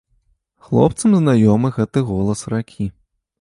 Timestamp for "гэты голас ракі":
1.77-2.89